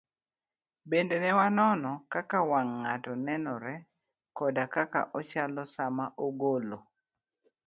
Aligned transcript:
bende 0.89 1.15
ne 1.19 1.31
wanono 1.39 1.91
kaka 2.13 2.39
wang' 2.51 2.73
ng'ato 2.81 3.11
nenore 3.25 3.75
koda 4.37 4.63
kaka 4.75 5.01
ochalo 5.19 5.63
sama 5.75 6.05
ogolo 6.25 6.79